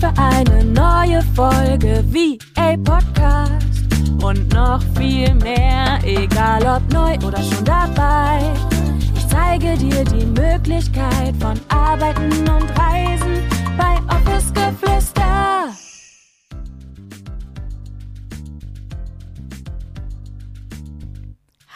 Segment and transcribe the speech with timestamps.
[0.00, 3.66] für eine neue Folge VA Podcast.
[4.22, 8.40] Und noch viel mehr, egal ob neu oder schon dabei.
[9.14, 13.42] Ich zeige dir die Möglichkeit von Arbeiten und Reisen
[13.76, 15.68] bei Office Geflüster.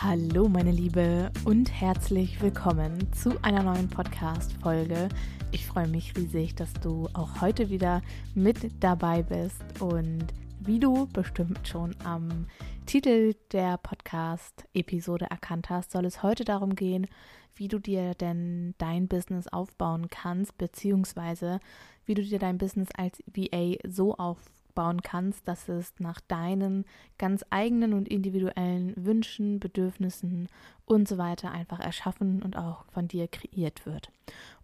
[0.00, 5.08] Hallo meine Liebe und herzlich willkommen zu einer neuen Podcast-Folge.
[5.54, 8.02] Ich freue mich riesig, dass du auch heute wieder
[8.34, 10.26] mit dabei bist und
[10.58, 12.48] wie du bestimmt schon am
[12.86, 17.06] Titel der Podcast-Episode erkannt hast, soll es heute darum gehen,
[17.54, 21.60] wie du dir denn dein Business aufbauen kannst, beziehungsweise
[22.04, 24.63] wie du dir dein Business als VA so aufbauen
[25.02, 26.84] kannst, dass es nach deinen
[27.18, 30.48] ganz eigenen und individuellen Wünschen, Bedürfnissen
[30.84, 34.10] und so weiter einfach erschaffen und auch von dir kreiert wird.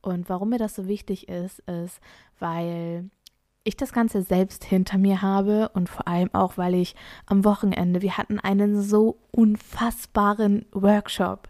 [0.03, 2.01] Und warum mir das so wichtig ist, ist,
[2.39, 3.11] weil
[3.63, 6.95] ich das Ganze selbst hinter mir habe und vor allem auch, weil ich
[7.27, 11.49] am Wochenende, wir hatten einen so unfassbaren Workshop.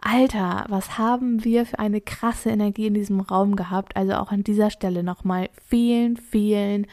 [0.00, 3.96] Alter, was haben wir für eine krasse Energie in diesem Raum gehabt?
[3.96, 6.88] Also auch an dieser Stelle nochmal vielen, vielen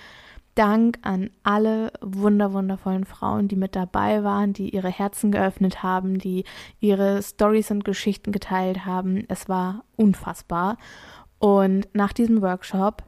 [0.56, 6.20] Dank an alle wunder wundervollen Frauen, die mit dabei waren, die ihre Herzen geöffnet haben,
[6.20, 6.44] die
[6.80, 9.24] ihre Stories und Geschichten geteilt haben.
[9.30, 10.78] Es war unfassbar.
[11.40, 13.04] Und nach diesem Workshop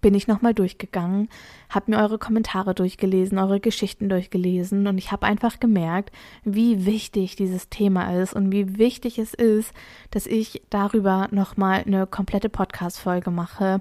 [0.00, 1.28] bin ich nochmal durchgegangen,
[1.68, 6.12] habe mir eure Kommentare durchgelesen, eure Geschichten durchgelesen und ich habe einfach gemerkt,
[6.44, 9.72] wie wichtig dieses Thema ist und wie wichtig es ist,
[10.10, 13.80] dass ich darüber nochmal eine komplette Podcast-Folge mache,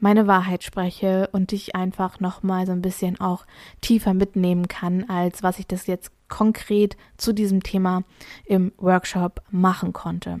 [0.00, 3.46] meine Wahrheit spreche und dich einfach nochmal so ein bisschen auch
[3.80, 8.02] tiefer mitnehmen kann, als was ich das jetzt konkret zu diesem Thema
[8.44, 10.40] im Workshop machen konnte.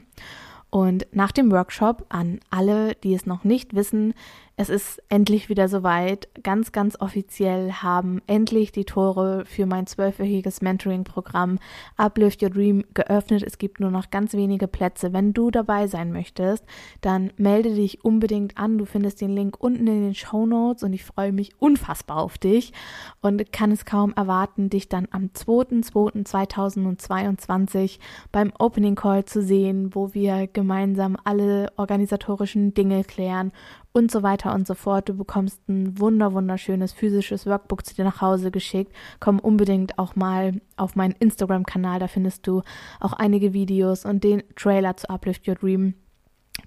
[0.70, 4.12] Und nach dem Workshop an alle, die es noch nicht wissen,
[4.60, 6.26] es ist endlich wieder soweit.
[6.42, 11.60] Ganz, ganz offiziell haben endlich die Tore für mein zwölfwöchiges Mentoring-Programm
[11.96, 13.44] Uplift Your Dream geöffnet.
[13.44, 15.12] Es gibt nur noch ganz wenige Plätze.
[15.12, 16.64] Wenn du dabei sein möchtest,
[17.02, 18.78] dann melde dich unbedingt an.
[18.78, 22.36] Du findest den Link unten in den Show Notes und ich freue mich unfassbar auf
[22.36, 22.72] dich
[23.20, 28.00] und kann es kaum erwarten, dich dann am 2.2.2022
[28.32, 33.52] beim Opening Call zu sehen, wo wir gemeinsam alle organisatorischen Dinge klären
[33.92, 35.08] und so weiter und so fort.
[35.08, 38.92] Du bekommst ein wunder wunderschönes physisches Workbook zu dir nach Hause geschickt.
[39.20, 42.62] Komm unbedingt auch mal auf meinen Instagram-Kanal, da findest du
[43.00, 45.94] auch einige Videos und den Trailer zu Uplift Your Dream.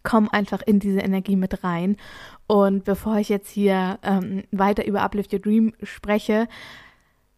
[0.04, 1.98] Komm einfach in diese Energie mit rein.
[2.48, 6.48] Und bevor ich jetzt hier ähm, weiter über Uplift Your Dream spreche,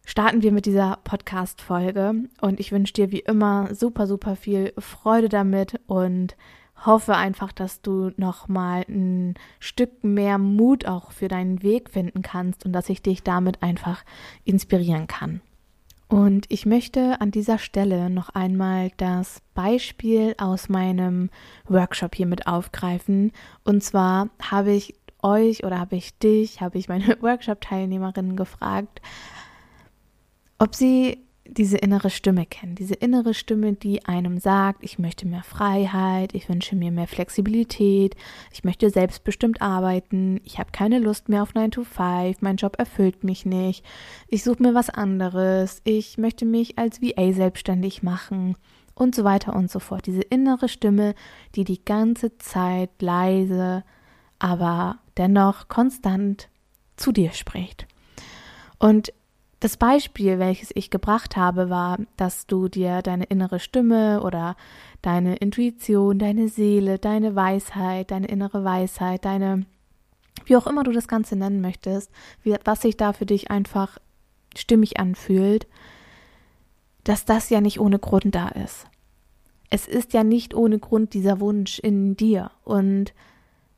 [0.04, 2.14] starten wir mit dieser Podcast-Folge.
[2.40, 6.36] Und ich wünsche dir wie immer super, super viel Freude damit und
[6.84, 12.22] hoffe einfach, dass du noch mal ein Stück mehr Mut auch für deinen Weg finden
[12.22, 14.04] kannst und dass ich dich damit einfach
[14.44, 15.40] inspirieren kann.
[16.08, 21.30] Und ich möchte an dieser Stelle noch einmal das Beispiel aus meinem
[21.66, 23.32] Workshop hier mit aufgreifen.
[23.64, 29.00] Und zwar habe ich euch oder habe ich dich, habe ich meine Workshop-Teilnehmerinnen gefragt,
[30.58, 35.42] ob sie diese innere Stimme kennen, diese innere Stimme, die einem sagt, ich möchte mehr
[35.42, 38.16] Freiheit, ich wünsche mir mehr Flexibilität,
[38.52, 42.78] ich möchte selbstbestimmt arbeiten, ich habe keine Lust mehr auf 9 to 5, mein Job
[42.78, 43.84] erfüllt mich nicht,
[44.28, 48.56] ich suche mir was anderes, ich möchte mich als VA selbstständig machen
[48.94, 50.06] und so weiter und so fort.
[50.06, 51.14] Diese innere Stimme,
[51.56, 53.84] die die ganze Zeit leise,
[54.38, 56.48] aber dennoch konstant
[56.96, 57.86] zu dir spricht.
[58.78, 59.12] Und
[59.64, 64.56] das Beispiel, welches ich gebracht habe, war, dass du dir deine innere Stimme oder
[65.00, 69.64] deine Intuition, deine Seele, deine Weisheit, deine innere Weisheit, deine,
[70.44, 72.10] wie auch immer du das Ganze nennen möchtest,
[72.42, 73.96] wie, was sich da für dich einfach
[74.54, 75.66] stimmig anfühlt,
[77.02, 78.86] dass das ja nicht ohne Grund da ist.
[79.70, 82.50] Es ist ja nicht ohne Grund dieser Wunsch in dir.
[82.64, 83.14] Und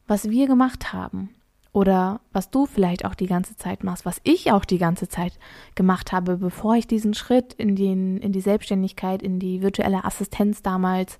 [0.08, 1.30] was wir gemacht haben,
[1.76, 5.38] oder was du vielleicht auch die ganze Zeit machst, was ich auch die ganze Zeit
[5.75, 10.62] gemacht habe, bevor ich diesen Schritt in, den, in die Selbstständigkeit, in die virtuelle Assistenz
[10.62, 11.19] damals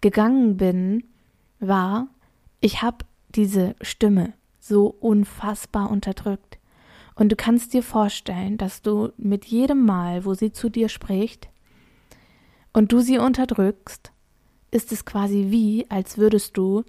[0.00, 1.04] gegangen bin,
[1.58, 2.08] war,
[2.62, 3.04] ich habe
[3.34, 6.58] diese Stimme so unfassbar unterdrückt.
[7.14, 11.50] Und du kannst dir vorstellen, dass du mit jedem Mal, wo sie zu dir spricht
[12.72, 14.12] und du sie unterdrückst,
[14.70, 16.84] ist es quasi wie, als würdest du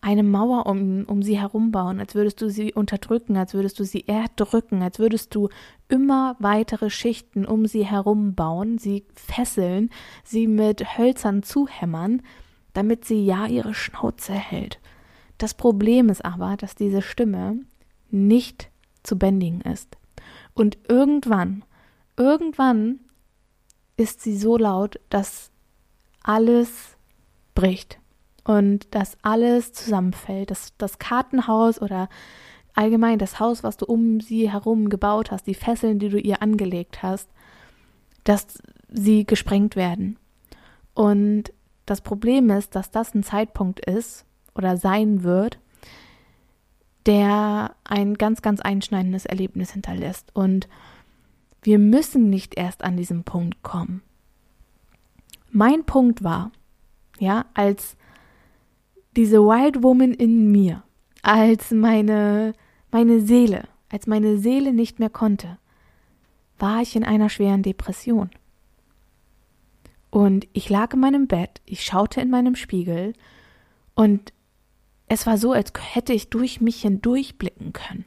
[0.00, 3.84] eine Mauer um, um sie herum bauen, als würdest du sie unterdrücken, als würdest du
[3.84, 5.48] sie erdrücken, als würdest du
[5.88, 9.90] immer weitere Schichten um sie herum bauen, sie fesseln,
[10.22, 12.22] sie mit Hölzern zuhämmern,
[12.72, 14.78] damit sie ja ihre Schnauze hält.
[15.38, 17.60] Das Problem ist aber, dass diese Stimme
[18.10, 18.70] nicht
[19.02, 19.96] zu bändigen ist.
[20.54, 21.64] Und irgendwann,
[22.16, 23.00] irgendwann
[23.96, 25.50] ist sie so laut, dass
[26.22, 26.96] alles
[27.54, 27.98] bricht
[28.46, 32.08] und dass alles zusammenfällt, dass das Kartenhaus oder
[32.74, 36.42] allgemein das Haus, was du um sie herum gebaut hast, die Fesseln, die du ihr
[36.42, 37.28] angelegt hast,
[38.22, 38.58] dass
[38.88, 40.16] sie gesprengt werden.
[40.94, 41.52] Und
[41.86, 45.58] das Problem ist, dass das ein Zeitpunkt ist oder sein wird,
[47.04, 50.30] der ein ganz, ganz einschneidendes Erlebnis hinterlässt.
[50.34, 50.68] Und
[51.62, 54.02] wir müssen nicht erst an diesem Punkt kommen.
[55.50, 56.52] Mein Punkt war,
[57.18, 57.96] ja, als
[59.16, 60.82] diese Wild Woman in mir,
[61.22, 62.52] als meine,
[62.90, 65.58] meine Seele, als meine Seele nicht mehr konnte,
[66.58, 68.30] war ich in einer schweren Depression.
[70.10, 73.14] Und ich lag in meinem Bett, ich schaute in meinem Spiegel
[73.94, 74.32] und
[75.08, 78.04] es war so, als hätte ich durch mich hindurchblicken können.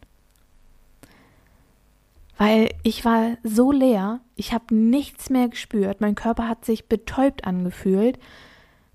[2.37, 7.45] Weil ich war so leer, ich habe nichts mehr gespürt, mein Körper hat sich betäubt
[7.45, 8.17] angefühlt,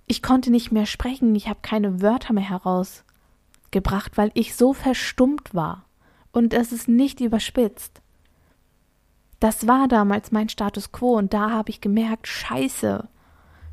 [0.06, 5.54] ich konnte nicht mehr sprechen, ich habe keine Wörter mehr herausgebracht, weil ich so verstummt
[5.54, 5.86] war.
[6.32, 8.02] Und es ist nicht überspitzt.
[9.40, 13.08] Das war damals mein Status quo und da habe ich gemerkt, scheiße,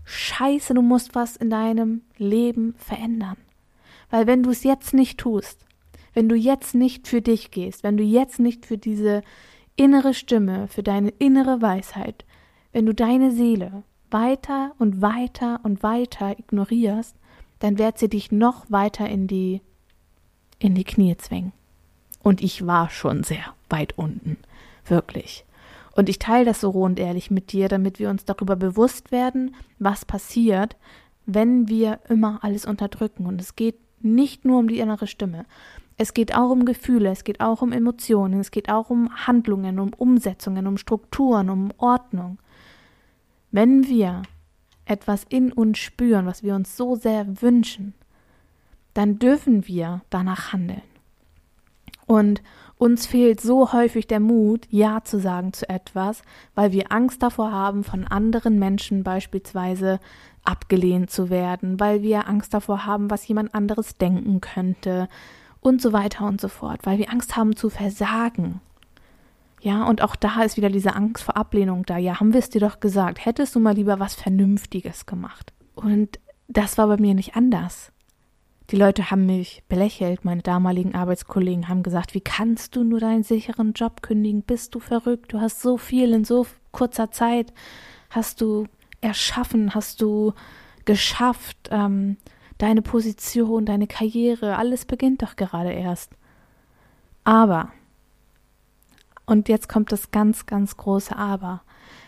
[0.03, 3.37] scheiße, du musst was in deinem Leben verändern.
[4.09, 5.65] Weil wenn du es jetzt nicht tust,
[6.13, 9.21] wenn du jetzt nicht für dich gehst, wenn du jetzt nicht für diese
[9.75, 12.25] innere Stimme, für deine innere Weisheit,
[12.73, 17.15] wenn du deine Seele weiter und weiter und weiter ignorierst,
[17.59, 19.61] dann wird sie dich noch weiter in die
[20.59, 21.53] in die Knie zwingen.
[22.21, 24.37] Und ich war schon sehr weit unten,
[24.85, 25.43] wirklich.
[25.95, 29.11] Und ich teile das so roh und ehrlich mit dir, damit wir uns darüber bewusst
[29.11, 30.77] werden, was passiert,
[31.25, 33.25] wenn wir immer alles unterdrücken.
[33.25, 35.45] Und es geht nicht nur um die innere Stimme.
[35.97, 39.79] Es geht auch um Gefühle, es geht auch um Emotionen, es geht auch um Handlungen,
[39.79, 42.39] um Umsetzungen, um Strukturen, um Ordnung.
[43.51, 44.23] Wenn wir
[44.85, 47.93] etwas in uns spüren, was wir uns so sehr wünschen,
[48.93, 50.81] dann dürfen wir danach handeln.
[52.07, 52.41] Und
[52.77, 56.23] uns fehlt so häufig der Mut, Ja zu sagen zu etwas,
[56.55, 59.99] weil wir Angst davor haben, von anderen Menschen beispielsweise
[60.43, 65.07] abgelehnt zu werden, weil wir Angst davor haben, was jemand anderes denken könnte
[65.59, 68.61] und so weiter und so fort, weil wir Angst haben zu versagen.
[69.61, 71.97] Ja, und auch da ist wieder diese Angst vor Ablehnung da.
[71.97, 75.53] Ja, haben wir es dir doch gesagt, hättest du mal lieber was Vernünftiges gemacht.
[75.75, 77.91] Und das war bei mir nicht anders.
[78.71, 83.23] Die Leute haben mich belächelt, meine damaligen Arbeitskollegen haben gesagt, wie kannst du nur deinen
[83.23, 84.41] sicheren Job kündigen?
[84.41, 85.33] Bist du verrückt?
[85.33, 87.53] Du hast so viel in so kurzer Zeit
[88.09, 88.65] hast du
[89.01, 90.33] erschaffen, hast du
[90.85, 92.17] geschafft, ähm,
[92.57, 96.11] deine Position, deine Karriere, alles beginnt doch gerade erst.
[97.23, 97.71] Aber,
[99.25, 101.61] und jetzt kommt das ganz, ganz große Aber,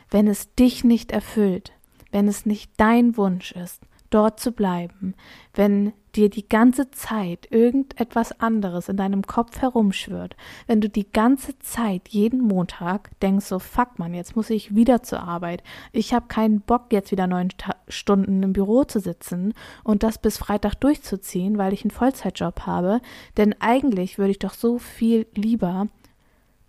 [0.09, 1.71] wenn es dich nicht erfüllt,
[2.11, 3.81] wenn es nicht dein Wunsch ist,
[4.13, 5.15] dort zu bleiben,
[5.55, 10.35] wenn dir die ganze Zeit irgendetwas anderes in deinem Kopf herumschwirrt,
[10.67, 15.01] wenn du die ganze Zeit jeden Montag denkst so fuck man, jetzt muss ich wieder
[15.01, 15.63] zur Arbeit.
[15.91, 17.49] Ich habe keinen Bock jetzt wieder neun
[17.87, 23.01] Stunden im Büro zu sitzen und das bis Freitag durchzuziehen, weil ich einen Vollzeitjob habe,
[23.37, 25.87] denn eigentlich würde ich doch so viel lieber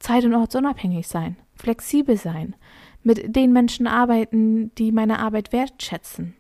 [0.05, 2.55] zeit- und ortsunabhängig sein, flexibel sein,
[3.03, 6.35] mit den Menschen arbeiten, die meine Arbeit wertschätzen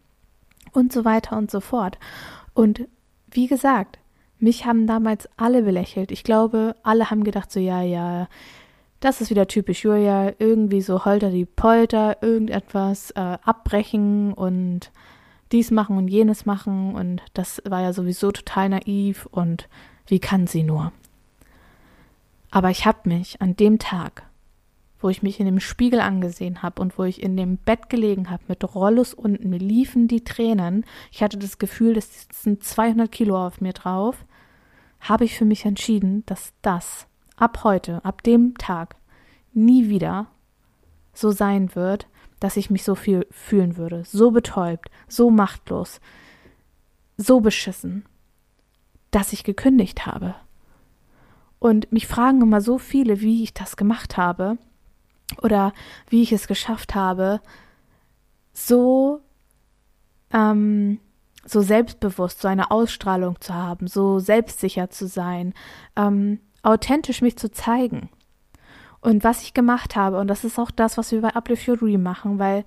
[0.72, 1.98] und so weiter und so fort.
[2.52, 2.86] Und
[3.30, 3.98] wie gesagt,
[4.38, 6.12] mich haben damals alle belächelt.
[6.12, 8.28] Ich glaube, alle haben gedacht, so, ja, ja,
[9.00, 14.90] das ist wieder typisch Julia, irgendwie so holter die Polter, irgendetwas äh, abbrechen und
[15.52, 19.68] dies machen und jenes machen und das war ja sowieso total naiv und
[20.06, 20.92] wie kann sie nur?
[22.54, 24.24] Aber ich habe mich an dem Tag
[25.04, 28.30] wo ich mich in dem Spiegel angesehen habe und wo ich in dem Bett gelegen
[28.30, 30.86] habe mit Rollos unten, liefen die Tränen.
[31.12, 34.24] Ich hatte das Gefühl, das sind 200 Kilo auf mir drauf.
[35.00, 37.06] Habe ich für mich entschieden, dass das
[37.36, 38.96] ab heute, ab dem Tag,
[39.52, 40.28] nie wieder
[41.12, 42.08] so sein wird,
[42.40, 46.00] dass ich mich so viel fühlen würde, so betäubt, so machtlos,
[47.18, 48.06] so beschissen,
[49.10, 50.34] dass ich gekündigt habe.
[51.64, 54.58] Und mich fragen immer so viele, wie ich das gemacht habe
[55.40, 55.72] oder
[56.10, 57.40] wie ich es geschafft habe,
[58.52, 59.22] so,
[60.30, 61.00] ähm,
[61.46, 65.54] so selbstbewusst, so eine Ausstrahlung zu haben, so selbstsicher zu sein,
[65.96, 68.10] ähm, authentisch mich zu zeigen.
[69.00, 71.78] Und was ich gemacht habe, und das ist auch das, was wir bei Uplift Your
[71.78, 72.66] Dream machen, weil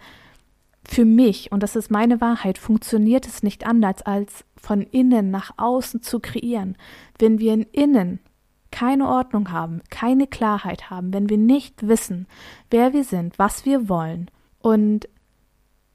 [0.84, 5.52] für mich, und das ist meine Wahrheit, funktioniert es nicht anders, als von innen nach
[5.58, 6.76] außen zu kreieren.
[7.20, 8.22] Wenn wir in innen
[8.78, 12.28] keine Ordnung haben, keine Klarheit haben, wenn wir nicht wissen,
[12.70, 14.30] wer wir sind, was wir wollen.
[14.60, 15.10] Und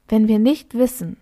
[0.09, 1.15] wenn wir nicht wissen,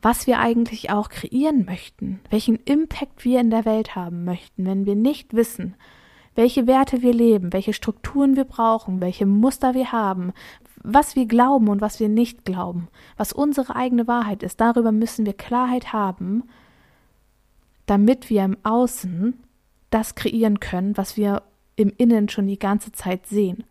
[0.00, 4.86] was wir eigentlich auch kreieren möchten, welchen Impact wir in der Welt haben möchten, wenn
[4.86, 5.74] wir nicht wissen,
[6.34, 10.32] welche Werte wir leben, welche Strukturen wir brauchen, welche Muster wir haben,
[10.82, 15.26] was wir glauben und was wir nicht glauben, was unsere eigene Wahrheit ist, darüber müssen
[15.26, 16.44] wir Klarheit haben,
[17.84, 19.34] damit wir im Außen
[19.90, 21.42] das kreieren können, was wir
[21.76, 23.64] im Innen schon die ganze Zeit sehen.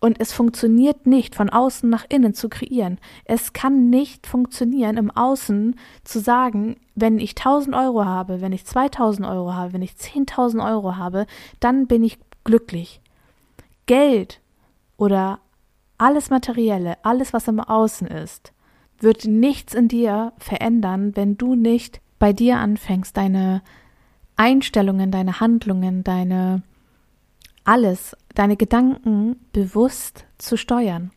[0.00, 2.98] Und es funktioniert nicht, von außen nach innen zu kreieren.
[3.24, 8.64] Es kann nicht funktionieren, im Außen zu sagen, wenn ich 1000 Euro habe, wenn ich
[8.64, 11.26] 2000 Euro habe, wenn ich 10.000 Euro habe,
[11.60, 13.00] dann bin ich glücklich.
[13.86, 14.40] Geld
[14.96, 15.38] oder
[15.98, 18.52] alles Materielle, alles, was im Außen ist,
[18.98, 23.62] wird nichts in dir verändern, wenn du nicht bei dir anfängst, deine
[24.42, 26.62] Einstellungen, deine Handlungen, deine
[27.62, 31.12] alles, deine Gedanken bewusst zu steuern.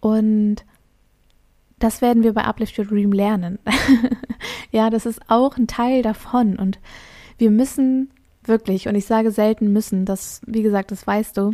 [0.00, 0.56] Und
[1.78, 3.60] das werden wir bei Uplift Your Dream lernen.
[4.72, 6.56] ja, das ist auch ein Teil davon.
[6.56, 6.80] Und
[7.38, 8.10] wir müssen
[8.42, 11.52] wirklich, und ich sage selten müssen, das, wie gesagt, das weißt du,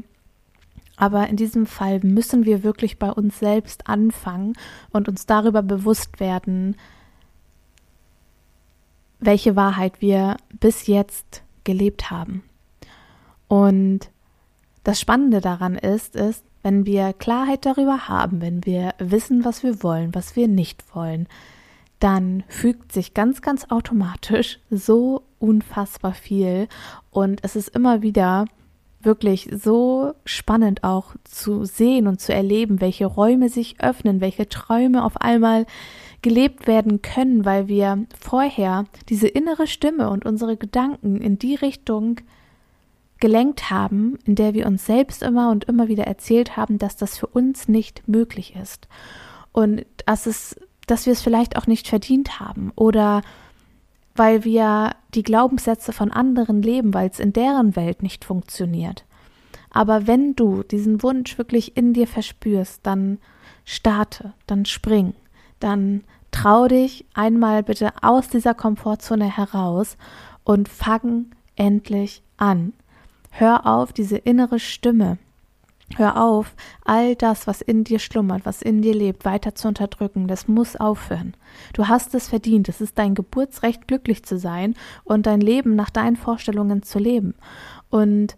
[0.96, 4.54] aber in diesem Fall müssen wir wirklich bei uns selbst anfangen
[4.92, 6.76] und uns darüber bewusst werden,
[9.22, 12.42] welche Wahrheit wir bis jetzt gelebt haben.
[13.48, 14.10] Und
[14.84, 19.82] das Spannende daran ist, ist, wenn wir Klarheit darüber haben, wenn wir wissen, was wir
[19.82, 21.28] wollen, was wir nicht wollen,
[21.98, 26.68] dann fügt sich ganz, ganz automatisch so unfassbar viel
[27.10, 28.46] und es ist immer wieder
[29.00, 35.04] wirklich so spannend auch zu sehen und zu erleben, welche Räume sich öffnen, welche Träume
[35.04, 35.66] auf einmal
[36.22, 42.20] gelebt werden können, weil wir vorher diese innere Stimme und unsere Gedanken in die Richtung
[43.18, 47.18] gelenkt haben, in der wir uns selbst immer und immer wieder erzählt haben, dass das
[47.18, 48.88] für uns nicht möglich ist
[49.52, 53.22] und dass es, dass wir es vielleicht auch nicht verdient haben oder
[54.14, 59.04] weil wir die Glaubenssätze von anderen leben, weil es in deren Welt nicht funktioniert.
[59.70, 63.18] Aber wenn du diesen Wunsch wirklich in dir verspürst, dann
[63.64, 65.14] starte, dann spring,
[65.62, 69.96] dann trau dich einmal bitte aus dieser Komfortzone heraus
[70.44, 71.26] und fang
[71.56, 72.72] endlich an.
[73.30, 75.18] Hör auf, diese innere Stimme,
[75.96, 76.54] Hör auf,
[76.84, 80.26] all das, was in dir schlummert, was in dir lebt, weiter zu unterdrücken.
[80.26, 81.34] Das muss aufhören.
[81.74, 82.68] Du hast es verdient.
[82.68, 87.34] Es ist dein Geburtsrecht, glücklich zu sein und dein Leben nach deinen Vorstellungen zu leben.
[87.90, 88.36] Und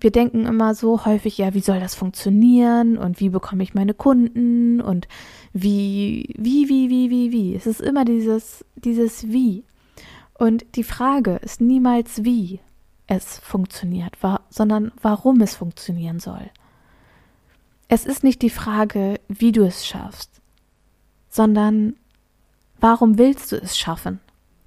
[0.00, 3.94] wir denken immer so häufig, ja, wie soll das funktionieren und wie bekomme ich meine
[3.94, 5.08] Kunden und
[5.54, 7.54] wie, wie, wie, wie, wie, wie.
[7.54, 9.64] Es ist immer dieses, dieses Wie.
[10.36, 12.60] Und die Frage ist niemals wie,
[13.06, 16.50] es funktioniert, wa sondern warum es funktionieren soll.
[17.86, 20.40] Es ist nicht die Frage, wie du es schaffst,
[21.28, 21.94] sondern
[22.80, 24.18] warum willst du es schaffen?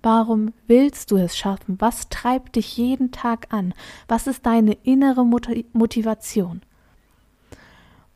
[0.02, 1.76] Warum willst du es schaffen?
[1.82, 3.74] Was treibt dich jeden Tag an?
[4.08, 6.62] Was ist deine innere Motivation?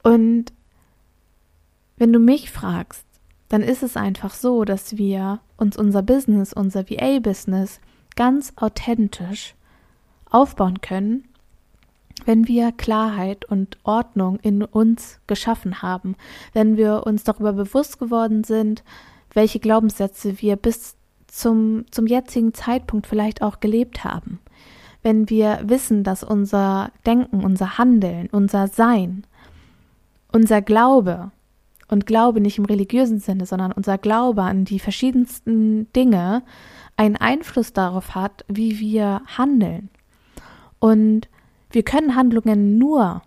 [0.04, 0.54] Und
[2.02, 3.06] wenn du mich fragst,
[3.48, 7.80] dann ist es einfach so, dass wir uns unser Business, unser VA-Business
[8.16, 9.54] ganz authentisch
[10.28, 11.26] aufbauen können,
[12.26, 16.16] wenn wir Klarheit und Ordnung in uns geschaffen haben,
[16.54, 18.84] wenn wir uns darüber bewusst geworden sind,
[19.36, 20.96] welche Glaubenssätze wir bis
[21.28, 24.40] zum, zum jetzigen Zeitpunkt vielleicht auch gelebt haben,
[25.04, 29.24] wenn wir wissen, dass unser Denken, unser Handeln, unser Sein,
[30.32, 31.30] unser Glaube,
[31.92, 36.42] und Glaube nicht im religiösen Sinne, sondern unser Glaube an die verschiedensten Dinge
[36.98, 39.90] einen Einfluss darauf hat, wie wir handeln,
[40.82, 41.30] und
[41.70, 43.22] wir können Handlungen nur,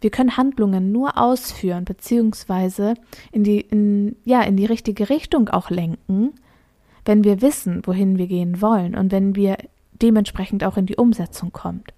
[0.00, 2.94] wir können Handlungen nur ausführen, beziehungsweise
[3.30, 6.32] in die, in, ja, in die richtige Richtung auch lenken,
[7.04, 9.56] wenn wir wissen, wohin wir gehen wollen und wenn wir
[9.92, 11.94] dementsprechend auch in die Umsetzung kommt.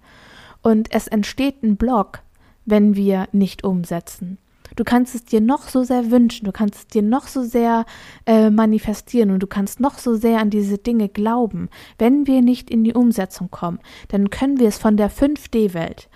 [0.61, 2.19] Und es entsteht ein Block,
[2.65, 4.37] wenn wir nicht umsetzen.
[4.77, 7.85] Du kannst es dir noch so sehr wünschen, du kannst es dir noch so sehr
[8.27, 11.69] äh, manifestieren und du kannst noch so sehr an diese Dinge glauben.
[11.97, 13.79] Wenn wir nicht in die Umsetzung kommen,
[14.09, 16.09] dann können wir es von der 5D-Welt,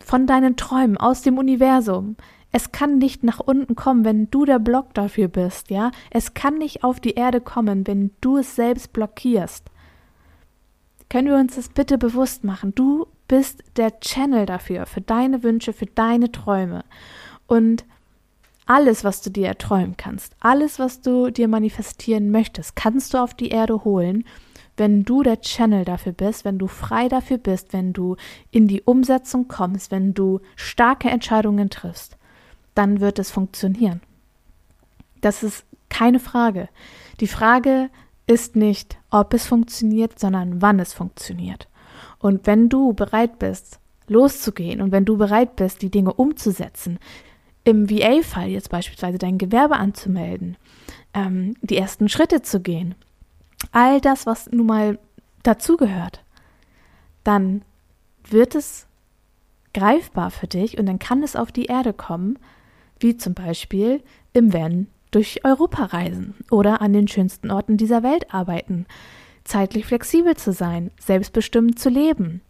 [0.00, 2.16] von deinen Träumen, aus dem Universum,
[2.52, 5.90] es kann nicht nach unten kommen, wenn du der Block dafür bist, ja?
[6.10, 9.64] Es kann nicht auf die Erde kommen, wenn du es selbst blockierst.
[11.08, 12.72] Können wir uns das bitte bewusst machen?
[12.72, 16.84] Du bist der Channel dafür, für deine Wünsche, für deine Träume.
[17.48, 17.84] Und
[18.66, 23.34] alles, was du dir erträumen kannst, alles, was du dir manifestieren möchtest, kannst du auf
[23.34, 24.24] die Erde holen,
[24.76, 28.16] wenn du der Channel dafür bist, wenn du frei dafür bist, wenn du
[28.50, 32.16] in die Umsetzung kommst, wenn du starke Entscheidungen triffst,
[32.74, 34.00] dann wird es funktionieren.
[35.20, 36.68] Das ist keine Frage.
[37.20, 37.88] Die Frage
[38.26, 41.68] ist nicht, ob es funktioniert, sondern wann es funktioniert.
[42.18, 43.78] Und wenn du bereit bist,
[44.08, 46.98] loszugehen und wenn du bereit bist, die Dinge umzusetzen,
[47.64, 50.56] im VA-Fall jetzt beispielsweise dein Gewerbe anzumelden,
[51.14, 52.94] ähm, die ersten Schritte zu gehen,
[53.72, 54.98] all das, was nun mal
[55.42, 56.22] dazugehört,
[57.22, 57.62] dann
[58.28, 58.86] wird es
[59.72, 62.38] greifbar für dich und dann kann es auf die Erde kommen,
[63.00, 64.02] wie zum Beispiel
[64.32, 68.86] im Van durch Europa reisen oder an den schönsten Orten dieser Welt arbeiten,
[69.44, 72.40] zeitlich flexibel zu sein, selbstbestimmt zu leben,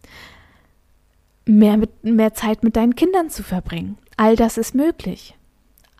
[1.45, 3.97] mehr, mit, mehr Zeit mit deinen Kindern zu verbringen.
[4.17, 5.35] All das ist möglich.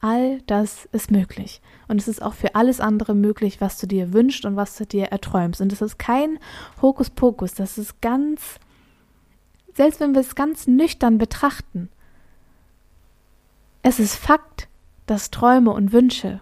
[0.01, 1.61] All das ist möglich.
[1.87, 4.85] Und es ist auch für alles andere möglich, was du dir wünschst und was du
[4.85, 5.61] dir erträumst.
[5.61, 6.39] Und es ist kein
[6.81, 8.59] Hokuspokus, das ist ganz,
[9.73, 11.89] selbst wenn wir es ganz nüchtern betrachten,
[13.81, 14.67] es ist Fakt,
[15.05, 16.41] dass Träume und Wünsche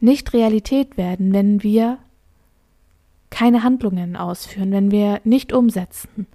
[0.00, 1.98] nicht Realität werden, wenn wir
[3.30, 6.26] keine Handlungen ausführen, wenn wir nicht umsetzen.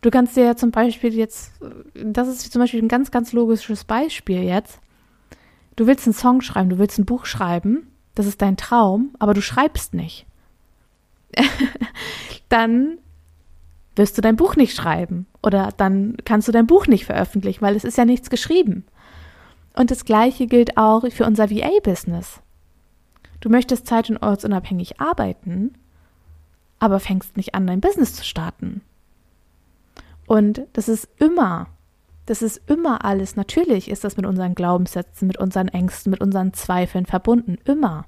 [0.00, 1.52] Du kannst dir ja zum Beispiel jetzt,
[1.94, 4.80] das ist zum Beispiel ein ganz, ganz logisches Beispiel jetzt.
[5.76, 9.34] Du willst einen Song schreiben, du willst ein Buch schreiben, das ist dein Traum, aber
[9.34, 10.26] du schreibst nicht.
[12.48, 12.98] dann
[13.96, 17.76] wirst du dein Buch nicht schreiben oder dann kannst du dein Buch nicht veröffentlichen, weil
[17.76, 18.84] es ist ja nichts geschrieben.
[19.74, 22.40] Und das Gleiche gilt auch für unser VA-Business.
[23.40, 25.74] Du möchtest zeit- und ortsunabhängig arbeiten,
[26.78, 28.82] aber fängst nicht an, dein Business zu starten.
[30.30, 31.66] Und das ist immer,
[32.26, 33.34] das ist immer alles.
[33.34, 37.58] Natürlich ist das mit unseren Glaubenssätzen, mit unseren Ängsten, mit unseren Zweifeln verbunden.
[37.64, 38.04] Immer.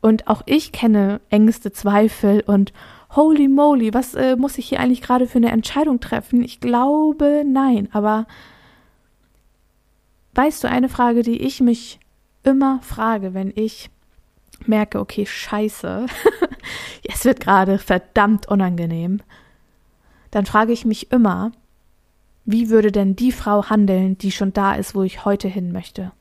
[0.00, 2.72] Und auch ich kenne Ängste, Zweifel und
[3.16, 6.44] holy moly, was äh, muss ich hier eigentlich gerade für eine Entscheidung treffen?
[6.44, 7.88] Ich glaube, nein.
[7.90, 8.28] Aber
[10.34, 11.98] weißt du, eine Frage, die ich mich
[12.44, 13.90] immer frage, wenn ich
[14.64, 16.06] merke, okay, scheiße,
[17.02, 19.22] es wird gerade verdammt unangenehm,
[20.30, 21.52] dann frage ich mich immer,
[22.44, 26.12] wie würde denn die Frau handeln, die schon da ist, wo ich heute hin möchte?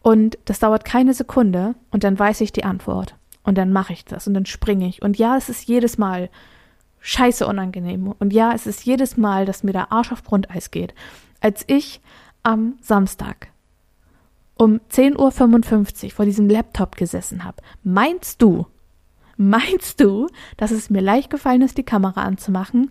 [0.00, 3.14] Und das dauert keine Sekunde und dann weiß ich die Antwort.
[3.42, 5.02] Und dann mache ich das und dann springe ich.
[5.02, 6.30] Und ja, es ist jedes Mal
[7.00, 8.14] scheiße unangenehm.
[8.18, 10.94] Und ja, es ist jedes Mal, dass mir der Arsch auf Grundeis geht.
[11.40, 12.00] Als ich
[12.42, 13.48] am Samstag
[14.56, 18.66] um 10.55 Uhr vor diesem Laptop gesessen habe, meinst du,
[19.38, 22.90] meinst du, dass es mir leicht gefallen ist, die Kamera anzumachen?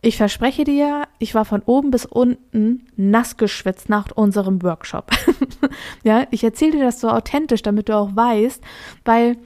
[0.00, 5.10] Ich verspreche dir, ich war von oben bis unten nass geschwitzt nach unserem Workshop.
[6.04, 8.62] ja, ich erzähle dir das so authentisch, damit du auch weißt,
[9.04, 9.36] weil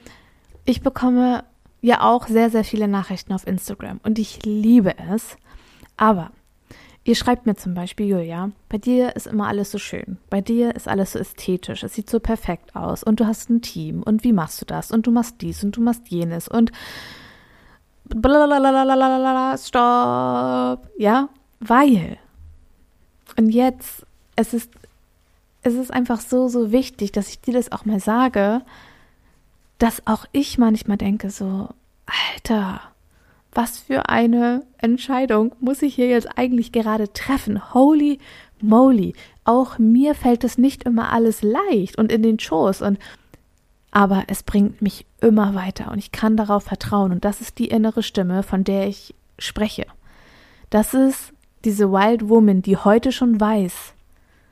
[0.65, 1.43] ich bekomme
[1.81, 5.37] ja auch sehr, sehr viele Nachrichten auf Instagram und ich liebe es.
[5.97, 6.31] Aber
[7.05, 10.17] Ihr schreibt mir zum Beispiel, Julia, bei dir ist immer alles so schön.
[10.29, 11.83] Bei dir ist alles so ästhetisch.
[11.83, 13.03] Es sieht so perfekt aus.
[13.03, 14.03] Und du hast ein Team.
[14.03, 14.89] Und wie machst du das?
[14.89, 16.47] Und du machst dies und du machst jenes.
[16.47, 16.71] Und
[18.05, 20.89] blablabla, stopp.
[20.97, 21.27] Ja,
[21.59, 22.17] weil.
[23.37, 24.05] Und jetzt,
[24.37, 24.71] es ist,
[25.61, 28.61] es ist einfach so, so wichtig, dass ich dir das auch mal sage,
[29.77, 31.67] dass auch ich manchmal denke so,
[32.05, 32.79] Alter,
[33.55, 37.73] was für eine Entscheidung muss ich hier jetzt eigentlich gerade treffen?
[37.73, 38.19] Holy
[38.61, 39.13] moly.
[39.43, 42.97] Auch mir fällt es nicht immer alles leicht und in den Schoß und
[43.91, 47.67] aber es bringt mich immer weiter und ich kann darauf vertrauen und das ist die
[47.67, 49.85] innere Stimme, von der ich spreche.
[50.71, 51.31] Das ist
[51.63, 53.93] diese Wild Woman, die heute schon weiß,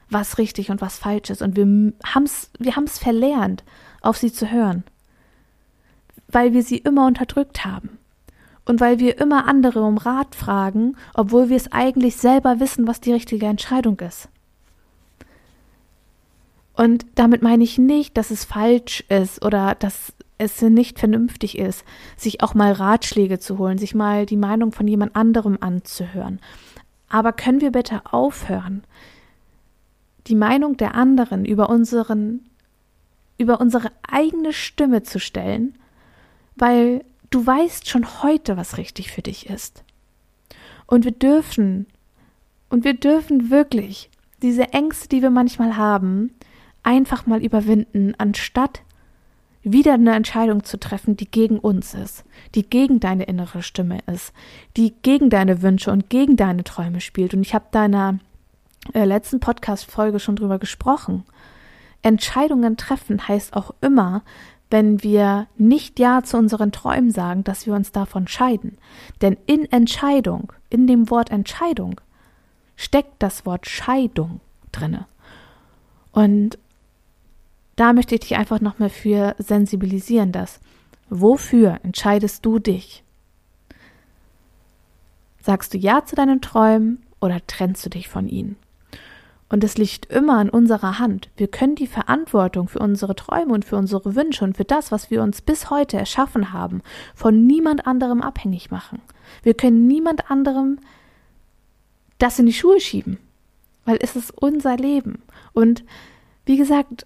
[0.10, 3.64] was richtig und was falsch ist und wir haben's wir haben's verlernt,
[4.02, 4.84] auf sie zu hören,
[6.28, 7.98] weil wir sie immer unterdrückt haben
[8.66, 13.02] und weil wir immer andere um Rat fragen, obwohl wir es eigentlich selber wissen, was
[13.02, 14.30] die richtige Entscheidung ist.
[16.74, 21.86] Und damit meine ich nicht, dass es falsch ist oder dass es nicht vernünftig ist,
[22.18, 26.40] sich auch mal Ratschläge zu holen, sich mal die Meinung von jemand anderem anzuhören.
[27.10, 28.84] Aber können wir bitte aufhören,
[30.28, 32.42] die Meinung der anderen über unseren
[33.38, 35.76] über unsere eigene Stimme zu stellen,
[36.56, 39.84] weil Du weißt schon heute, was richtig für dich ist.
[40.86, 41.88] Und wir dürfen,
[42.70, 44.10] und wir dürfen wirklich
[44.42, 46.32] diese Ängste, die wir manchmal haben,
[46.84, 48.82] einfach mal überwinden, anstatt
[49.64, 54.34] wieder eine Entscheidung zu treffen, die gegen uns ist, die gegen deine innere Stimme ist,
[54.76, 57.34] die gegen deine Wünsche und gegen deine Träume spielt.
[57.34, 58.20] Und ich habe deiner
[58.94, 61.24] äh, letzten Podcast-Folge schon drüber gesprochen.
[62.02, 64.24] Entscheidungen treffen heißt auch immer,
[64.72, 68.78] wenn wir nicht Ja zu unseren Träumen sagen, dass wir uns davon scheiden.
[69.22, 72.00] Denn in Entscheidung, in dem Wort Entscheidung,
[72.78, 74.40] steckt das Wort Scheidung
[74.72, 75.06] drinne.
[76.14, 76.58] Und
[77.76, 80.60] da möchte ich dich einfach nochmal für sensibilisieren, dass
[81.10, 83.04] wofür entscheidest du dich?
[85.42, 88.56] Sagst du Ja zu deinen Träumen oder trennst du dich von ihnen?
[89.52, 91.30] Und es liegt immer in unserer Hand.
[91.36, 95.12] Wir können die Verantwortung für unsere Träume und für unsere Wünsche und für das, was
[95.12, 96.82] wir uns bis heute erschaffen haben,
[97.14, 99.02] von niemand anderem abhängig machen.
[99.44, 100.80] Wir können niemand anderem
[102.18, 103.18] das in die Schuhe schieben,
[103.84, 105.22] weil es ist unser Leben.
[105.52, 105.84] Und
[106.46, 107.06] wie gesagt,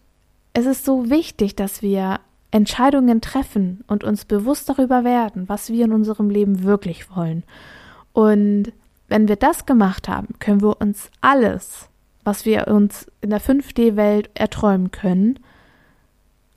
[0.54, 2.20] es ist so wichtig, dass wir
[2.52, 7.44] Entscheidungen treffen und uns bewusst darüber werden, was wir in unserem Leben wirklich wollen.
[8.14, 8.72] Und
[9.08, 11.90] wenn wir das gemacht haben, können wir uns alles
[12.26, 15.40] was wir uns in der 5D-Welt erträumen können,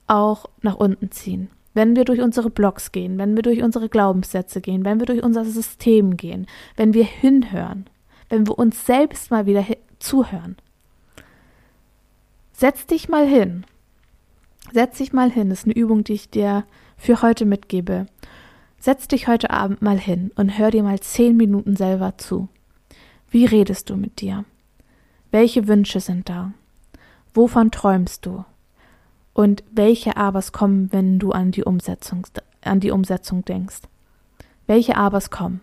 [0.07, 1.49] auch nach unten ziehen.
[1.73, 5.23] Wenn wir durch unsere Blogs gehen, wenn wir durch unsere Glaubenssätze gehen, wenn wir durch
[5.23, 7.85] unser System gehen, wenn wir hinhören,
[8.27, 9.65] wenn wir uns selbst mal wieder
[9.99, 10.57] zuhören.
[12.51, 13.65] Setz dich mal hin.
[14.73, 15.49] Setz dich mal hin.
[15.49, 16.65] Das ist eine Übung, die ich dir
[16.97, 18.07] für heute mitgebe.
[18.79, 22.49] Setz dich heute Abend mal hin und hör dir mal zehn Minuten selber zu.
[23.29, 24.45] Wie redest du mit dir?
[25.31, 26.53] Welche Wünsche sind da?
[27.33, 28.45] Wovon träumst du?
[29.33, 32.25] Und welche Abers kommen, wenn du an die Umsetzung,
[32.63, 33.81] an die Umsetzung denkst?
[34.65, 35.61] Welche Abers kommen?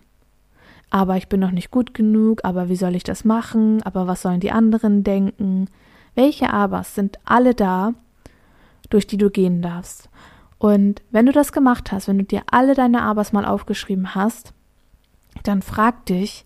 [0.88, 3.82] Aber ich bin noch nicht gut genug, aber wie soll ich das machen?
[3.82, 5.68] Aber was sollen die anderen denken?
[6.14, 7.92] Welche Abers sind alle da,
[8.88, 10.08] durch die du gehen darfst?
[10.58, 14.54] Und wenn du das gemacht hast, wenn du dir alle deine Abers mal aufgeschrieben hast,
[15.42, 16.45] dann frag dich,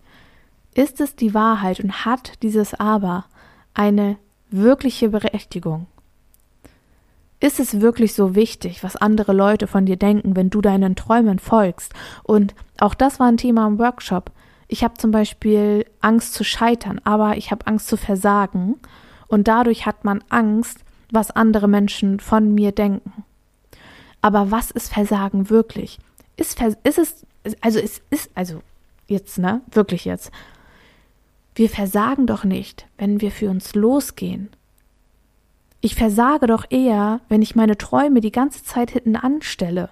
[0.73, 3.25] ist es die Wahrheit und hat dieses Aber
[3.73, 4.17] eine
[4.49, 5.87] wirkliche Berechtigung?
[7.39, 11.39] Ist es wirklich so wichtig, was andere Leute von dir denken, wenn du deinen Träumen
[11.39, 11.93] folgst?
[12.23, 14.31] Und auch das war ein Thema im Workshop.
[14.67, 18.75] Ich habe zum Beispiel Angst zu scheitern, aber ich habe Angst zu versagen.
[19.27, 20.79] Und dadurch hat man Angst,
[21.11, 23.23] was andere Menschen von mir denken.
[24.21, 25.99] Aber was ist Versagen wirklich?
[26.37, 27.25] Ist, ist es,
[27.59, 28.61] also es ist, also
[29.07, 30.31] jetzt, ne, wirklich jetzt.
[31.55, 34.49] Wir versagen doch nicht, wenn wir für uns losgehen.
[35.81, 39.89] Ich versage doch eher, wenn ich meine Träume die ganze Zeit hinten anstelle.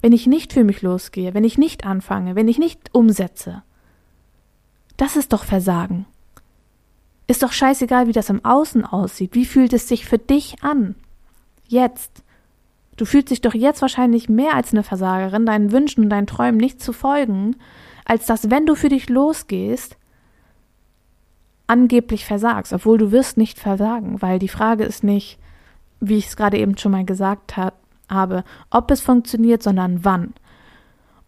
[0.00, 3.62] Wenn ich nicht für mich losgehe, wenn ich nicht anfange, wenn ich nicht umsetze.
[4.96, 6.06] Das ist doch Versagen.
[7.26, 9.34] Ist doch scheißegal, wie das im Außen aussieht.
[9.34, 10.96] Wie fühlt es sich für dich an?
[11.68, 12.24] Jetzt.
[12.96, 16.56] Du fühlst dich doch jetzt wahrscheinlich mehr als eine Versagerin, deinen Wünschen und deinen Träumen
[16.56, 17.56] nicht zu folgen,
[18.04, 19.96] als dass, wenn du für dich losgehst,
[21.70, 25.38] angeblich versagst, obwohl du wirst nicht versagen, weil die Frage ist nicht,
[26.00, 27.74] wie ich es gerade eben schon mal gesagt hat,
[28.08, 30.34] habe, ob es funktioniert, sondern wann.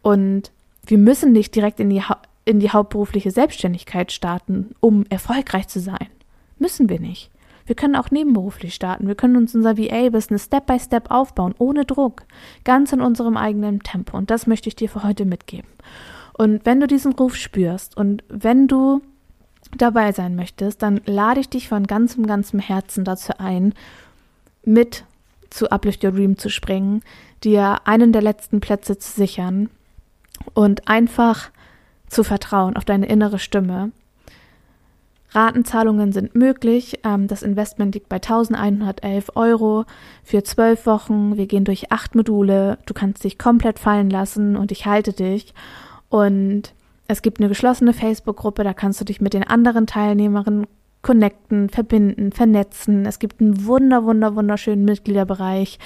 [0.03, 0.51] Und
[0.85, 2.03] wir müssen nicht direkt in die,
[2.45, 6.09] in die hauptberufliche Selbstständigkeit starten, um erfolgreich zu sein.
[6.59, 7.31] Müssen wir nicht.
[7.65, 9.07] Wir können auch nebenberuflich starten.
[9.07, 12.25] Wir können uns unser VA-Business Step by Step aufbauen, ohne Druck,
[12.65, 14.17] ganz in unserem eigenen Tempo.
[14.17, 15.69] Und das möchte ich dir für heute mitgeben.
[16.37, 19.03] Und wenn du diesen Ruf spürst und wenn du
[19.77, 23.75] dabei sein möchtest, dann lade ich dich von ganzem, ganzem Herzen dazu ein,
[24.65, 25.05] mit
[25.51, 27.03] zu Uplift Your Dream zu springen,
[27.45, 29.71] dir einen der letzten Plätze zu sichern
[30.55, 31.51] und einfach
[32.09, 33.93] zu vertrauen auf deine innere Stimme.
[35.35, 37.01] Ratenzahlungen sind möglich.
[37.05, 39.85] Ähm, das Investment liegt bei 1111 Euro
[40.23, 41.37] für zwölf Wochen.
[41.37, 42.79] Wir gehen durch acht Module.
[42.87, 45.55] Du kannst dich komplett fallen lassen und ich halte dich.
[46.11, 46.75] Und
[47.13, 50.67] es gibt eine geschlossene Facebook-Gruppe, da kannst du dich mit den anderen Teilnehmerinnen
[51.03, 53.05] connecten, verbinden, vernetzen.
[53.05, 55.79] Es gibt einen wunder, wunder, wunderschönen Mitgliederbereich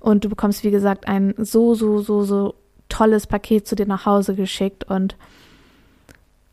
[0.00, 2.54] und du bekommst, wie gesagt, ein so, so, so, so
[2.88, 5.16] tolles Paket zu dir nach Hause geschickt und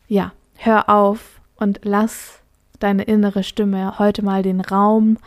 [0.08, 2.40] ja, hör auf und lass
[2.80, 5.18] deine innere Stimme heute mal den Raum,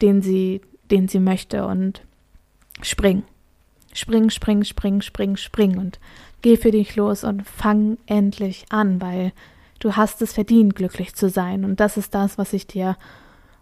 [0.00, 0.60] den sie,
[0.90, 2.02] den sie möchte und
[2.80, 3.24] spring.
[3.92, 6.00] Spring, spring, spring, spring, spring und
[6.44, 9.32] Geh für dich los und fang endlich an, weil
[9.78, 11.64] du hast es verdient, glücklich zu sein.
[11.64, 12.98] Und das ist das, was ich dir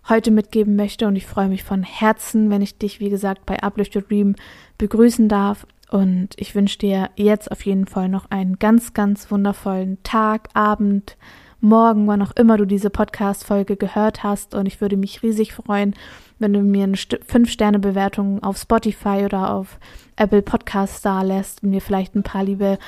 [0.09, 1.07] heute mitgeben möchte.
[1.07, 4.35] Und ich freue mich von Herzen, wenn ich dich, wie gesagt, bei Uplift Your Dream
[4.79, 5.65] begrüßen darf.
[5.93, 11.17] Und ich wünsche dir jetzt auf jeden Fall noch einen ganz, ganz wundervollen Tag, Abend,
[11.65, 14.57] Morgen, wann auch immer du diese Podcast-Folge gehört hast.
[14.57, 15.95] Und ich würde mich riesig freuen,
[16.41, 19.79] wenn du mir eine 5-Sterne-Bewertung auf Spotify oder auf
[20.17, 22.79] Apple Podcasts da lässt und mir vielleicht ein paar liebe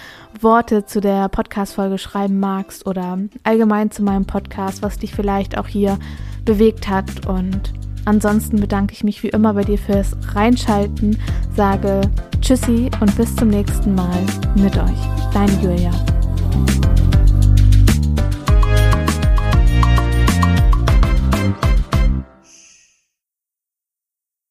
[0.41, 5.69] Worte zu der Podcast-Folge schreiben magst oder allgemein zu meinem Podcast, was dich vielleicht auch
[5.69, 5.97] hier
[6.45, 7.27] bewegt hat.
[7.27, 7.73] Und
[8.07, 11.17] ansonsten bedanke ich mich wie immer bei dir fürs Reinschalten,
[11.55, 12.01] sage
[12.41, 14.19] Tschüssi und bis zum nächsten Mal
[14.57, 15.33] mit euch.
[15.33, 15.93] Deine Julia.